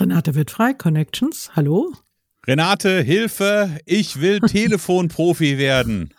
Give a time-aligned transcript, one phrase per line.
[0.00, 1.92] Renate wird frei, Connections, hallo.
[2.46, 6.14] Renate, Hilfe, ich will Telefonprofi werden.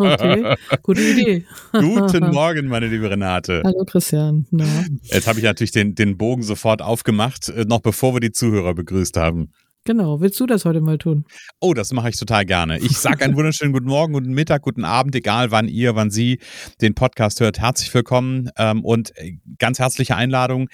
[0.00, 1.46] okay, gute Idee.
[1.72, 3.62] Guten Morgen, meine liebe Renate.
[3.64, 4.46] Hallo Christian.
[4.50, 4.66] Na.
[5.02, 8.74] Jetzt habe ich natürlich den, den Bogen sofort aufgemacht, äh, noch bevor wir die Zuhörer
[8.74, 9.52] begrüßt haben.
[9.84, 11.24] Genau, willst du das heute mal tun?
[11.60, 12.78] Oh, das mache ich total gerne.
[12.78, 16.38] Ich sage einen wunderschönen guten Morgen, guten Mittag, guten Abend, egal wann ihr, wann Sie
[16.80, 17.58] den Podcast hört.
[17.60, 20.68] Herzlich willkommen ähm, und äh, ganz herzliche Einladung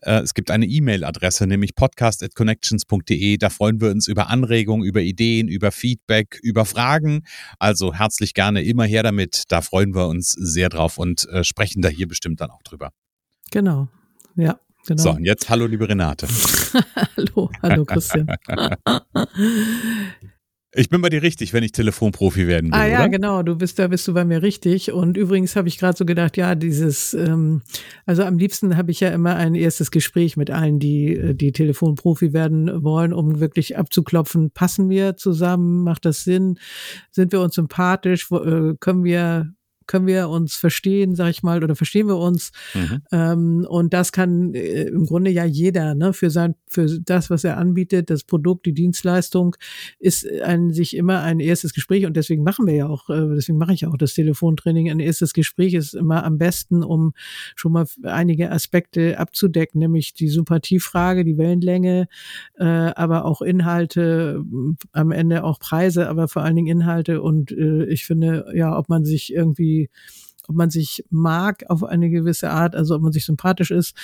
[0.00, 3.36] es gibt eine E-Mail-Adresse, nämlich podcast.connections.de.
[3.36, 7.24] Da freuen wir uns über Anregungen, über Ideen, über Feedback, über Fragen.
[7.58, 9.44] Also herzlich gerne immer her damit.
[9.48, 12.90] Da freuen wir uns sehr drauf und äh, sprechen da hier bestimmt dann auch drüber.
[13.50, 13.88] Genau.
[14.36, 14.60] Ja.
[14.86, 15.02] Genau.
[15.02, 16.26] So, und jetzt hallo, liebe Renate.
[17.16, 18.26] hallo, hallo Christian.
[20.78, 22.78] Ich bin bei dir richtig, wenn ich Telefonprofi werden will.
[22.78, 23.08] Ah ja, oder?
[23.08, 24.92] genau, du bist da bist du bei mir richtig.
[24.92, 27.62] Und übrigens habe ich gerade so gedacht, ja, dieses, ähm,
[28.06, 31.50] also am liebsten habe ich ja immer ein erstes Gespräch mit allen, die äh, die
[31.50, 36.60] Telefonprofi werden wollen, um wirklich abzuklopfen, passen wir zusammen, macht das Sinn,
[37.10, 39.52] sind wir uns sympathisch, äh, können wir
[39.88, 42.52] können wir uns verstehen, sag ich mal, oder verstehen wir uns?
[42.74, 43.02] Mhm.
[43.10, 47.42] Ähm, und das kann äh, im Grunde ja jeder, ne, für sein, für das, was
[47.42, 49.56] er anbietet, das Produkt, die Dienstleistung,
[49.98, 53.58] ist an sich immer ein erstes Gespräch und deswegen machen wir ja auch, äh, deswegen
[53.58, 54.90] mache ich auch das Telefontraining.
[54.90, 57.14] Ein erstes Gespräch ist immer am besten, um
[57.56, 62.08] schon mal einige Aspekte abzudecken, nämlich die Sympathiefrage, die Wellenlänge,
[62.58, 64.44] äh, aber auch Inhalte,
[64.92, 68.90] am Ende auch Preise, aber vor allen Dingen Inhalte und äh, ich finde, ja, ob
[68.90, 69.77] man sich irgendwie
[70.48, 73.94] ob man sich mag auf eine gewisse Art, also ob man sich sympathisch ist.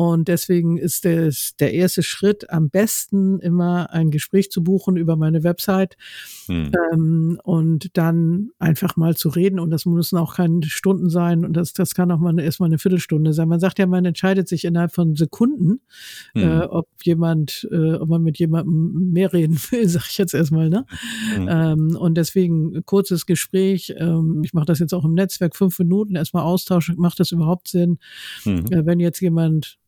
[0.00, 5.14] Und deswegen ist es der erste Schritt am besten immer ein Gespräch zu buchen über
[5.14, 5.98] meine Website
[6.46, 6.72] hm.
[6.90, 9.60] ähm, und dann einfach mal zu reden.
[9.60, 12.78] Und das müssen auch keine Stunden sein und das, das kann auch mal erstmal eine
[12.78, 13.50] Viertelstunde sein.
[13.50, 15.82] Man sagt ja, man entscheidet sich innerhalb von Sekunden,
[16.32, 16.42] hm.
[16.42, 20.70] äh, ob jemand, äh, ob man mit jemandem mehr reden will, sag ich jetzt erstmal.
[20.70, 20.86] Ne?
[21.34, 21.48] Hm.
[21.50, 23.92] Ähm, und deswegen kurzes Gespräch.
[23.98, 26.96] Ähm, ich mache das jetzt auch im Netzwerk, fünf Minuten erstmal austauschen.
[26.96, 27.98] Macht das überhaupt Sinn?
[28.44, 28.64] Hm.
[28.70, 29.78] Äh, wenn jetzt jemand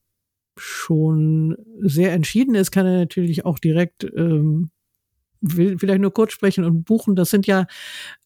[0.56, 4.70] schon sehr entschieden ist, kann er natürlich auch direkt ähm,
[5.42, 7.16] will vielleicht nur kurz sprechen und buchen.
[7.16, 7.66] Das sind ja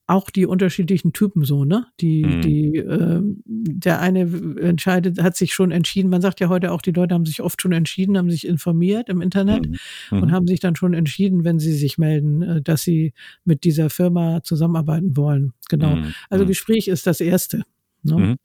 [0.09, 1.86] auch die unterschiedlichen Typen so, ne?
[2.00, 2.41] Die, mhm.
[2.42, 4.20] die, äh, der eine
[4.60, 6.10] entscheidet, hat sich schon entschieden.
[6.10, 9.09] Man sagt ja heute auch, die Leute haben sich oft schon entschieden, haben sich informiert
[9.09, 9.76] im Internet mhm.
[10.12, 10.22] mhm.
[10.22, 13.91] und haben sich dann schon entschieden, wenn sie sich melden, äh, dass sie mit dieser
[13.91, 15.54] Firma zusammenarbeiten wollen.
[15.69, 15.97] Genau.
[15.97, 16.15] Mhm.
[16.31, 16.48] Also mhm.
[16.48, 17.65] Gespräch ist das erste.
[18.04, 18.36] Ne?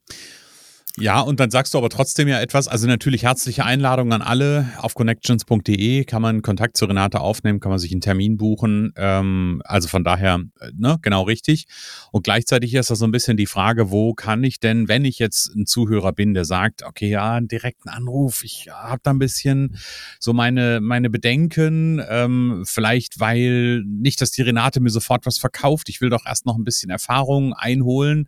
[0.98, 2.68] Ja, und dann sagst du aber trotzdem ja etwas.
[2.68, 4.70] Also natürlich herzliche Einladung an alle.
[4.78, 8.92] Auf connections.de kann man Kontakt zu Renate aufnehmen, kann man sich einen Termin buchen.
[8.98, 11.68] Ähm, also von daher, äh, ne, genau richtig.
[12.12, 15.18] Und gleichzeitig ist das so ein bisschen die Frage, wo kann ich denn, wenn ich
[15.18, 19.20] jetzt ein Zuhörer bin, der sagt, okay, ja, einen direkten Anruf, ich habe da ein
[19.20, 19.78] bisschen
[20.20, 25.88] so meine, meine Bedenken, ähm, vielleicht weil nicht, dass die Renate mir sofort was verkauft.
[25.88, 28.28] Ich will doch erst noch ein bisschen Erfahrung einholen.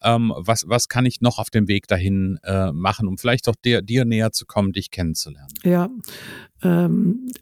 [0.00, 3.48] Ähm, was, was kann ich noch auf dem Weg dahin dahin äh, machen, um vielleicht
[3.48, 5.52] auch dir, dir näher zu kommen, dich kennenzulernen?
[5.62, 5.88] Ja,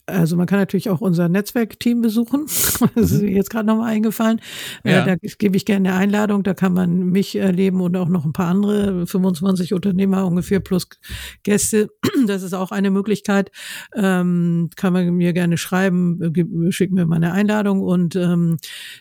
[0.06, 2.46] also man kann natürlich auch unser Netzwerkteam besuchen.
[2.94, 4.40] Das ist mir jetzt gerade nochmal eingefallen.
[4.82, 5.04] Äh, ja.
[5.04, 6.42] Da gebe ich gerne eine Einladung.
[6.42, 10.88] Da kann man mich erleben und auch noch ein paar andere, 25 Unternehmer ungefähr plus
[11.42, 11.88] Gäste.
[12.26, 13.50] Das ist auch eine Möglichkeit.
[13.96, 16.20] Ähm, kann man mir gerne schreiben,
[16.70, 17.80] schickt mir meine Einladung.
[17.80, 18.58] Und ähm,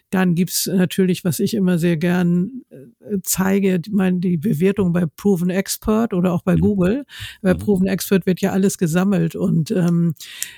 [0.09, 6.13] dann gibt's natürlich, was ich immer sehr gern äh, zeige, die Bewertung bei Proven Expert
[6.13, 6.61] oder auch bei mhm.
[6.61, 7.05] Google.
[7.41, 7.59] Bei mhm.
[7.59, 9.71] Proven Expert wird ja alles gesammelt und
[10.11, 10.15] ähm,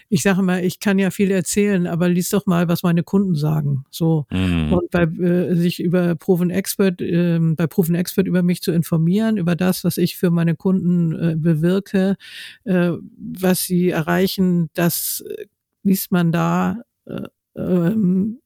[0.09, 3.35] ich sage mal, ich kann ja viel erzählen, aber lies doch mal, was meine Kunden
[3.35, 3.85] sagen.
[3.89, 4.73] So mhm.
[4.73, 9.37] und bei äh, sich über Proven Expert, äh, bei Proven Expert über mich zu informieren,
[9.37, 12.15] über das, was ich für meine Kunden äh, bewirke,
[12.63, 15.45] äh, was sie erreichen, das äh,
[15.83, 16.81] liest man da.
[17.05, 18.39] Äh, ähm,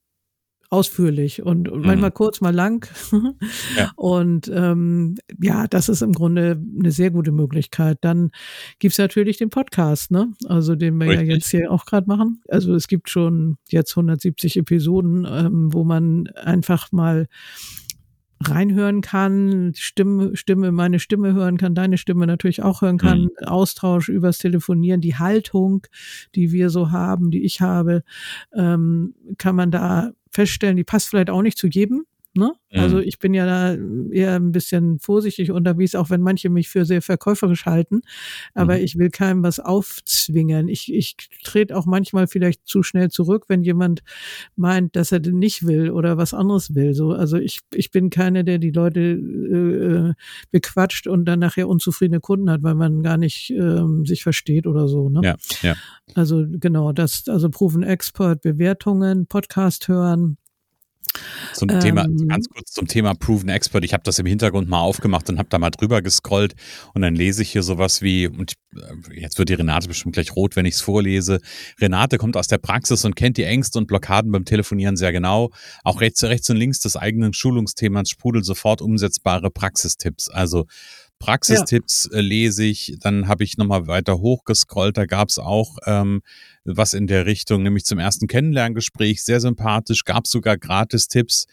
[0.69, 2.15] ausführlich und, und manchmal mhm.
[2.15, 2.89] kurz, mal lang.
[3.77, 3.91] ja.
[3.95, 7.99] Und ähm, ja, das ist im Grunde eine sehr gute Möglichkeit.
[8.01, 8.31] Dann
[8.79, 10.33] gibt's natürlich den Podcast, ne?
[10.45, 11.27] Also den wir Richtig.
[11.27, 12.41] ja jetzt hier auch gerade machen.
[12.49, 17.27] Also es gibt schon jetzt 170 Episoden, ähm, wo man einfach mal
[18.43, 23.47] reinhören kann, Stimme, Stimme, meine Stimme hören kann, deine Stimme natürlich auch hören kann, mhm.
[23.47, 25.87] Austausch übers Telefonieren, die Haltung,
[26.35, 28.03] die wir so haben, die ich habe,
[28.53, 32.05] ähm, kann man da feststellen, die passt vielleicht auch nicht zu jedem.
[32.37, 32.53] Ne?
[32.71, 32.79] Mhm.
[32.79, 33.75] Also ich bin ja da
[34.11, 38.01] eher ein bisschen vorsichtig unterwegs, auch wenn manche mich für sehr verkäuferisch halten.
[38.53, 38.83] Aber mhm.
[38.83, 40.67] ich will keinem was aufzwingen.
[40.67, 44.03] Ich, ich trete auch manchmal vielleicht zu schnell zurück, wenn jemand
[44.55, 46.93] meint, dass er nicht will oder was anderes will.
[46.93, 50.13] So, also ich, ich bin keiner, der die Leute äh,
[50.51, 54.87] bequatscht und dann nachher unzufriedene Kunden hat, weil man gar nicht ähm, sich versteht oder
[54.87, 55.09] so.
[55.09, 55.21] Ne?
[55.23, 55.75] Ja, ja.
[56.13, 60.37] Also genau, das, also Proven Expert, Bewertungen, Podcast hören,
[61.53, 63.83] zum ähm, Thema, ganz kurz zum Thema Proven Expert.
[63.83, 66.55] Ich habe das im Hintergrund mal aufgemacht und habe da mal drüber gescrollt
[66.93, 70.35] und dann lese ich hier sowas wie, und äh, jetzt wird die Renate bestimmt gleich
[70.35, 71.39] rot, wenn ich es vorlese.
[71.79, 75.51] Renate kommt aus der Praxis und kennt die Ängste und Blockaden beim Telefonieren sehr genau.
[75.83, 80.29] Auch rechts, rechts und links des eigenen Schulungsthemas sprudelt sofort umsetzbare Praxistipps.
[80.29, 80.65] Also
[81.19, 82.19] Praxistipps ja.
[82.19, 86.21] äh, lese ich, dann habe ich nochmal weiter hochgescrollt, da gab es auch ähm,
[86.63, 91.47] was in der Richtung, nämlich zum ersten Kennenlerngespräch, sehr sympathisch, gab sogar Gratistipps,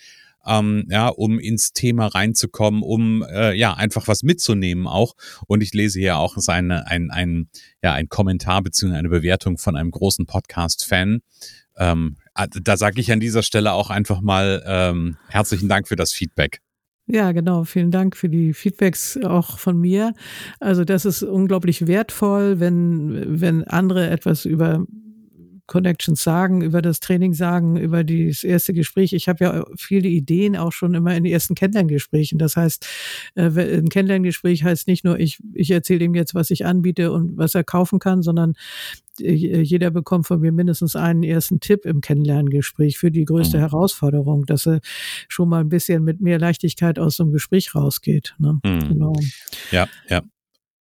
[0.46, 5.14] ähm, ja, um ins Thema reinzukommen, um äh, ja einfach was mitzunehmen auch.
[5.46, 7.48] Und ich lese hier auch seine, ein, ein,
[7.82, 11.22] ja, ein Kommentar beziehungsweise eine Bewertung von einem großen Podcast-Fan.
[11.76, 16.12] Ähm, da sage ich an dieser Stelle auch einfach mal ähm, herzlichen Dank für das
[16.12, 16.60] Feedback.
[17.06, 17.64] Ja, genau.
[17.64, 20.14] Vielen Dank für die Feedbacks auch von mir.
[20.58, 24.86] Also das ist unglaublich wertvoll, wenn, wenn andere etwas über
[25.66, 29.12] Connections sagen, über das Training sagen, über das erste Gespräch.
[29.12, 32.38] Ich habe ja viele Ideen auch schon immer in den ersten Kennenlerngesprächen.
[32.38, 32.86] Das heißt,
[33.34, 37.36] äh, ein Kennenlerngespräch heißt nicht nur, ich, ich erzähle ihm jetzt, was ich anbiete und
[37.38, 38.54] was er kaufen kann, sondern
[39.20, 43.62] äh, jeder bekommt von mir mindestens einen ersten Tipp im Kennenlerngespräch für die größte mhm.
[43.62, 44.80] Herausforderung, dass er
[45.28, 48.34] schon mal ein bisschen mit mehr Leichtigkeit aus so einem Gespräch rausgeht.
[48.38, 48.60] Ne?
[48.64, 48.88] Mhm.
[48.88, 49.12] Genau.
[49.70, 50.22] Ja, ja.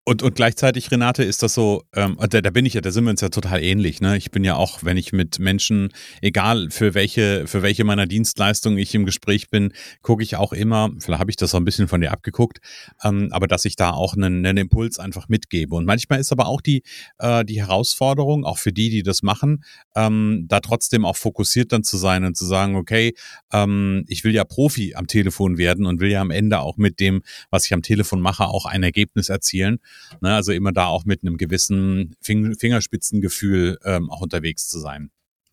[0.05, 3.05] Und, und gleichzeitig, Renate, ist das so, ähm, da, da bin ich ja, da sind
[3.05, 4.01] wir uns ja total ähnlich.
[4.01, 4.17] Ne?
[4.17, 8.77] Ich bin ja auch, wenn ich mit Menschen, egal für welche, für welche meiner Dienstleistungen
[8.77, 9.71] ich im Gespräch bin,
[10.01, 12.59] gucke ich auch immer, vielleicht habe ich das auch ein bisschen von dir abgeguckt,
[13.01, 15.73] ähm, aber dass ich da auch einen, einen Impuls einfach mitgebe.
[15.73, 16.83] Und manchmal ist aber auch die,
[17.19, 19.63] äh, die Herausforderung, auch für die, die das machen,
[19.95, 23.13] ähm, da trotzdem auch fokussiert dann zu sein und zu sagen, okay,
[23.53, 26.99] ähm, ich will ja Profi am Telefon werden und will ja am Ende auch mit
[26.99, 27.21] dem,
[27.51, 29.79] was ich am Telefon mache, auch ein Ergebnis erzielen.
[30.21, 35.09] Ne, also immer da auch mit einem gewissen Fing Fingerspitzengefühl ähm, auch unterwegs zu sein.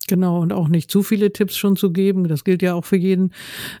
[0.07, 2.27] Genau, und auch nicht zu viele Tipps schon zu geben.
[2.27, 3.33] Das gilt ja auch für jeden,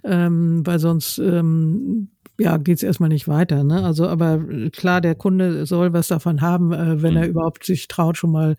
[0.03, 2.09] ähm, weil sonst ähm,
[2.39, 3.63] ja, geht's erstmal nicht weiter.
[3.63, 3.83] Ne?
[3.83, 4.39] Also, aber
[4.71, 7.17] klar, der Kunde soll was davon haben, äh, wenn mhm.
[7.17, 8.55] er überhaupt sich traut, schon mal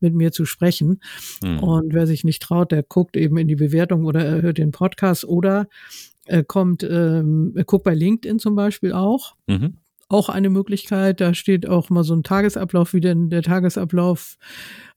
[0.00, 1.00] mit mir zu sprechen.
[1.42, 1.58] Mhm.
[1.60, 4.70] Und wer sich nicht traut, der guckt eben in die Bewertung oder er hört den
[4.70, 5.68] Podcast oder
[6.24, 9.36] er kommt, ähm, er guckt bei LinkedIn zum Beispiel auch.
[9.46, 11.20] Mhm auch eine Möglichkeit.
[11.20, 14.36] Da steht auch mal so ein Tagesablauf, wie denn der Tagesablauf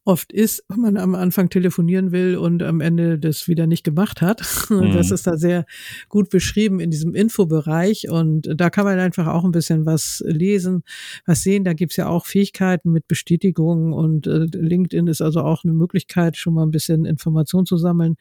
[0.06, 4.22] oft ist, wenn man am Anfang telefonieren will und am Ende das wieder nicht gemacht
[4.22, 4.42] hat.
[4.70, 4.94] Mhm.
[4.94, 5.66] Das ist da sehr
[6.10, 10.84] gut beschrieben in diesem Infobereich und da kann man einfach auch ein bisschen was lesen,
[11.26, 11.64] was sehen.
[11.64, 16.38] Da gibt's ja auch Fähigkeiten mit Bestätigungen und äh, LinkedIn ist also auch eine Möglichkeit,
[16.38, 18.16] schon mal ein bisschen Information zu sammeln.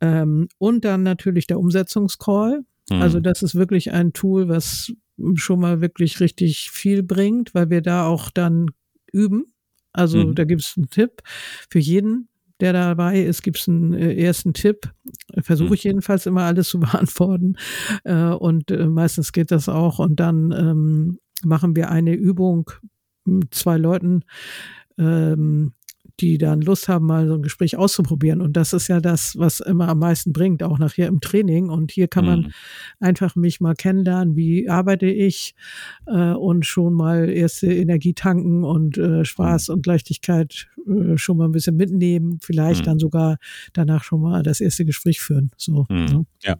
[0.00, 2.64] Ähm, und dann natürlich der Umsetzungscall.
[2.90, 3.22] Also mhm.
[3.22, 4.92] das ist wirklich ein Tool, was
[5.34, 8.70] schon mal wirklich richtig viel bringt, weil wir da auch dann
[9.12, 9.52] üben.
[9.92, 10.34] Also mhm.
[10.34, 11.22] da gibt es einen Tipp
[11.68, 12.28] für jeden,
[12.60, 14.92] der dabei ist, gibt es einen äh, ersten Tipp.
[15.42, 15.90] Versuche ich mhm.
[15.90, 17.56] jedenfalls immer alles zu beantworten.
[18.04, 19.98] Äh, und äh, meistens geht das auch.
[19.98, 22.70] Und dann ähm, machen wir eine Übung
[23.24, 24.24] mit zwei Leuten.
[24.98, 25.72] Ähm,
[26.20, 28.40] die dann Lust haben, mal so ein Gespräch auszuprobieren.
[28.40, 31.70] Und das ist ja das, was immer am meisten bringt, auch nachher im Training.
[31.70, 32.52] Und hier kann man mhm.
[33.00, 35.54] einfach mich mal kennenlernen, wie arbeite ich
[36.06, 39.74] äh, und schon mal erste Energie tanken und äh, Spaß mhm.
[39.74, 42.84] und Leichtigkeit äh, schon mal ein bisschen mitnehmen, vielleicht mhm.
[42.84, 43.36] dann sogar
[43.72, 45.50] danach schon mal das erste Gespräch führen.
[45.56, 45.86] So.
[45.88, 46.04] Mhm.
[46.04, 46.26] Ne?
[46.42, 46.56] Ja,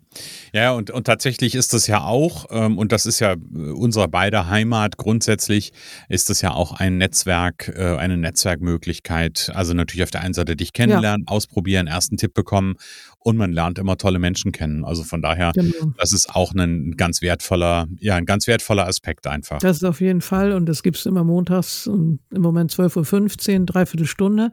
[0.52, 4.08] ja, und, und tatsächlich ist das ja auch, ähm, und das ist ja äh, unsere
[4.08, 5.72] beide Heimat grundsätzlich,
[6.08, 10.56] ist das ja auch ein Netzwerk, äh, eine Netzwerkmöglichkeit, Also natürlich auf der einen Seite
[10.56, 11.32] dich kennenlernen, ja.
[11.32, 12.76] ausprobieren, ersten Tipp bekommen
[13.18, 14.84] und man lernt immer tolle Menschen kennen.
[14.84, 15.92] Also von daher, genau.
[15.98, 19.58] das ist auch ein ganz wertvoller, ja, ein ganz wertvoller Aspekt einfach.
[19.58, 23.66] Das ist auf jeden Fall und das gibt es immer montags im Moment 12.15 Uhr,
[23.66, 24.52] dreiviertel Stunde.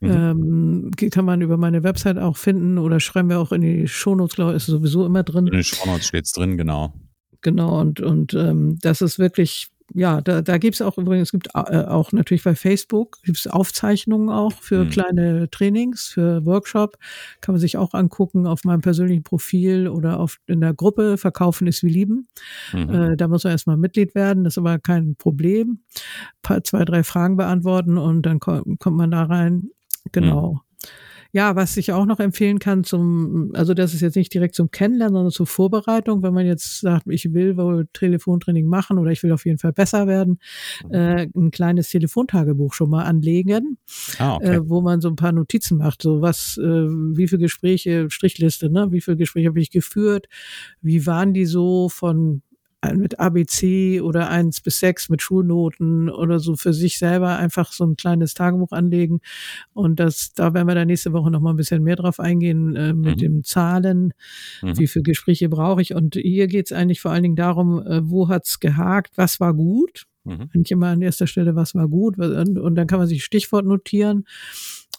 [0.00, 0.10] Mhm.
[0.10, 4.36] Ähm, kann man über meine Website auch finden oder schreiben wir auch in die Shownotes,
[4.36, 5.46] glaube ich, ist sowieso immer drin.
[5.46, 6.94] In den Shownotes steht es drin, genau.
[7.42, 11.32] Genau, und, und ähm, das ist wirklich ja, da, da gibt es auch übrigens, es
[11.32, 14.90] gibt äh, auch natürlich bei Facebook, gibt es Aufzeichnungen auch für mhm.
[14.90, 16.96] kleine Trainings, für Workshop.
[17.40, 21.66] Kann man sich auch angucken auf meinem persönlichen Profil oder auf in der Gruppe Verkaufen
[21.66, 22.26] ist wie Lieben.
[22.72, 22.90] Mhm.
[22.90, 25.80] Äh, da muss man erstmal Mitglied werden, das ist aber kein Problem.
[26.42, 29.70] Paar, zwei, drei Fragen beantworten und dann kommt, kommt man da rein.
[30.12, 30.52] Genau.
[30.52, 30.60] Mhm.
[31.36, 34.70] Ja, was ich auch noch empfehlen kann zum, also das ist jetzt nicht direkt zum
[34.70, 39.22] Kennenlernen, sondern zur Vorbereitung, wenn man jetzt sagt, ich will wohl Telefontraining machen oder ich
[39.22, 40.38] will auf jeden Fall besser werden,
[40.88, 43.76] äh, ein kleines Telefontagebuch schon mal anlegen,
[44.18, 44.54] ah, okay.
[44.54, 48.70] äh, wo man so ein paar Notizen macht, so was, äh, wie viele Gespräche, Strichliste,
[48.70, 50.28] ne, wie viele Gespräche habe ich geführt,
[50.80, 52.40] wie waren die so von
[52.94, 57.84] mit ABC oder eins bis sechs mit Schulnoten oder so für sich selber einfach so
[57.84, 59.20] ein kleines Tagebuch anlegen.
[59.72, 62.76] Und das, da werden wir dann nächste Woche noch mal ein bisschen mehr drauf eingehen
[62.76, 63.20] äh, mit mhm.
[63.20, 64.12] den Zahlen.
[64.62, 64.78] Mhm.
[64.78, 65.94] Wie viele Gespräche brauche ich?
[65.94, 69.54] Und hier geht es eigentlich vor allen Dingen darum, äh, wo hat's gehakt, was war
[69.54, 70.06] gut?
[70.24, 70.50] Mhm.
[70.54, 72.18] Eigentlich immer an erster Stelle, was war gut?
[72.18, 74.24] Und, und dann kann man sich Stichwort notieren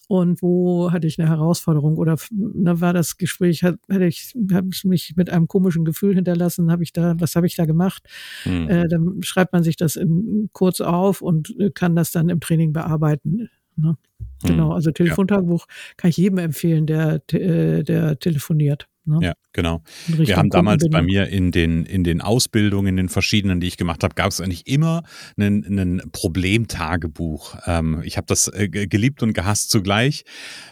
[0.07, 4.69] und wo hatte ich eine Herausforderung oder na, war das Gespräch, hat, hatte ich, habe
[4.71, 8.03] ich mich mit einem komischen Gefühl hinterlassen, habe ich da, was habe ich da gemacht?
[8.45, 8.69] Mhm.
[8.69, 12.73] Äh, dann schreibt man sich das in, kurz auf und kann das dann im Training
[12.73, 13.49] bearbeiten.
[13.75, 13.97] Ne?
[14.43, 14.47] Mhm.
[14.47, 15.73] Genau, also Telefontagebuch ja.
[15.97, 18.87] kann ich jedem empfehlen, der, äh, der telefoniert.
[19.07, 19.19] Ne?
[19.21, 19.81] Ja, genau.
[20.07, 23.77] Wir haben damals bei mir in den, in den Ausbildungen, in den verschiedenen, die ich
[23.77, 25.03] gemacht habe, gab es eigentlich immer
[25.37, 27.55] ein, Problemtagebuch.
[27.65, 30.23] Ähm, ich habe das äh, geliebt und gehasst zugleich,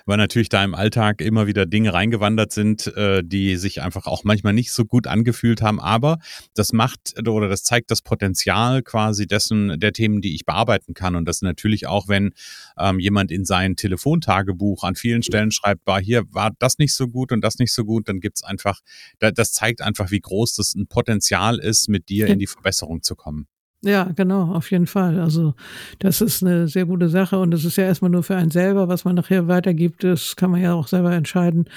[0.06, 4.24] weil natürlich da im Alltag immer wieder Dinge reingewandert sind, äh, die sich einfach auch
[4.24, 5.80] manchmal nicht so gut angefühlt haben.
[5.80, 6.18] Aber
[6.54, 11.16] das macht oder das zeigt das Potenzial quasi dessen, der Themen, die ich bearbeiten kann.
[11.16, 12.32] Und das natürlich auch, wenn
[12.78, 17.08] ähm, jemand in sein Telefontagebuch an vielen Stellen schreibt, war hier war das nicht so
[17.08, 18.82] gut und das nicht so gut, dann gibt es einfach,
[19.20, 23.16] das zeigt einfach, wie groß das ein Potenzial ist, mit dir in die Verbesserung zu
[23.16, 23.46] kommen.
[23.84, 25.20] Ja, genau, auf jeden Fall.
[25.20, 25.54] Also
[26.00, 28.88] das ist eine sehr gute Sache und es ist ja erstmal nur für einen selber,
[28.88, 31.70] was man nachher weitergibt, das kann man ja auch selber entscheiden.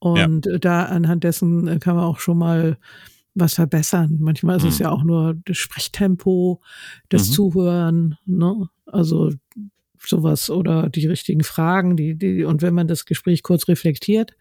[0.00, 0.58] Und ja.
[0.58, 2.78] da anhand dessen kann man auch schon mal
[3.34, 4.18] was verbessern.
[4.18, 4.68] Manchmal ist mhm.
[4.70, 6.60] es ja auch nur das Sprechtempo,
[7.10, 7.32] das mhm.
[7.32, 8.68] Zuhören, ne?
[8.86, 9.30] Also
[10.06, 14.32] sowas oder die richtigen Fragen, die, die, und wenn man das Gespräch kurz reflektiert,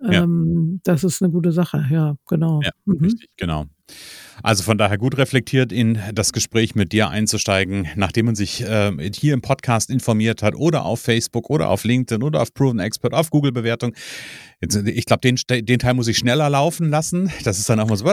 [0.00, 0.22] ja.
[0.22, 2.60] ähm, das ist eine gute Sache, ja, genau.
[2.62, 3.04] Ja, mhm.
[3.04, 3.66] richtig, genau.
[4.42, 8.92] Also von daher gut reflektiert in das Gespräch mit dir einzusteigen, nachdem man sich äh,
[9.14, 13.12] hier im Podcast informiert hat oder auf Facebook oder auf LinkedIn oder auf Proven Expert,
[13.12, 13.94] auf Google-Bewertung.
[14.60, 17.30] Ich glaube, den, den Teil muss ich schneller laufen lassen.
[17.44, 18.04] Das ist dann auch mal so.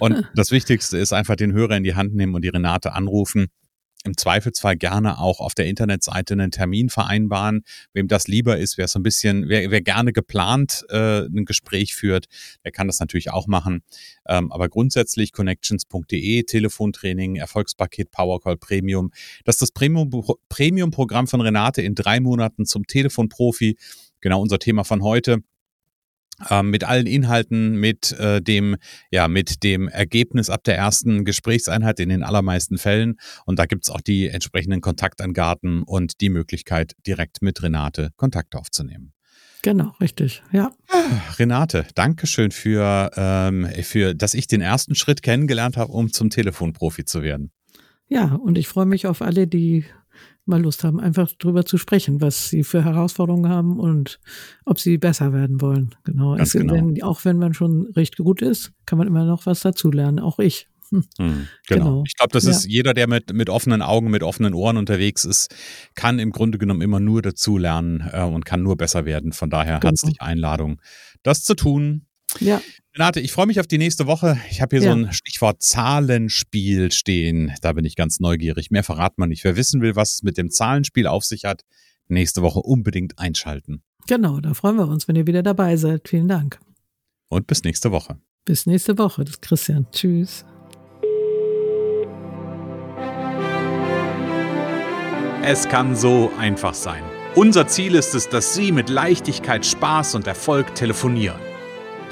[0.00, 3.48] Und das Wichtigste ist einfach den Hörer in die Hand nehmen und die Renate anrufen
[4.04, 7.62] im Zweifelsfall gerne auch auf der Internetseite einen Termin vereinbaren.
[7.92, 11.94] Wem das lieber ist, wer so ein bisschen, wer, wer gerne geplant äh, ein Gespräch
[11.94, 12.26] führt,
[12.64, 13.82] der kann das natürlich auch machen.
[14.26, 19.10] Ähm, aber grundsätzlich connections.de, Telefontraining, Erfolgspaket Powercall Premium.
[19.44, 23.76] Das ist das Premium-Programm von Renate in drei Monaten zum Telefonprofi.
[24.20, 25.42] Genau unser Thema von heute
[26.62, 28.76] mit allen Inhalten, mit äh, dem,
[29.10, 33.16] ja, mit dem Ergebnis ab der ersten Gesprächseinheit in den allermeisten Fällen.
[33.46, 39.12] Und da gibt's auch die entsprechenden Kontaktangaben und die Möglichkeit, direkt mit Renate Kontakt aufzunehmen.
[39.62, 40.72] Genau, richtig, ja.
[41.38, 46.30] Renate, danke schön für, ähm, für, dass ich den ersten Schritt kennengelernt habe, um zum
[46.30, 47.52] Telefonprofi zu werden.
[48.08, 49.84] Ja, und ich freue mich auf alle, die
[50.44, 54.18] mal Lust haben, einfach drüber zu sprechen, was sie für Herausforderungen haben und
[54.64, 55.94] ob sie besser werden wollen.
[56.04, 56.36] Genau.
[56.36, 56.74] Ganz genau.
[56.74, 60.18] Wenn, auch wenn man schon recht gut ist, kann man immer noch was dazulernen.
[60.18, 60.68] Auch ich.
[60.90, 61.04] Hm.
[61.18, 61.84] Hm, genau.
[61.84, 62.02] genau.
[62.06, 62.50] Ich glaube, das ja.
[62.50, 65.54] ist jeder, der mit, mit offenen Augen, mit offenen Ohren unterwegs ist,
[65.94, 69.32] kann im Grunde genommen immer nur dazulernen äh, und kann nur besser werden.
[69.32, 69.90] Von daher genau.
[69.90, 70.80] herzlich Einladung,
[71.22, 72.06] das zu tun.
[72.40, 72.60] Ja.
[72.94, 74.38] Renate, ich freue mich auf die nächste Woche.
[74.50, 74.92] Ich habe hier ja.
[74.92, 77.52] so ein Stichwort Zahlenspiel stehen.
[77.62, 78.70] Da bin ich ganz neugierig.
[78.70, 79.44] Mehr verrat man nicht.
[79.44, 81.62] Wer wissen will, was es mit dem Zahlenspiel auf sich hat,
[82.08, 83.82] nächste Woche unbedingt einschalten.
[84.06, 86.08] Genau, da freuen wir uns, wenn ihr wieder dabei seid.
[86.08, 86.58] Vielen Dank.
[87.28, 88.18] Und bis nächste Woche.
[88.44, 89.24] Bis nächste Woche.
[89.24, 89.86] Das ist Christian.
[89.90, 90.44] Tschüss.
[95.44, 97.02] Es kann so einfach sein.
[97.34, 101.40] Unser Ziel ist es, dass Sie mit Leichtigkeit, Spaß und Erfolg telefonieren.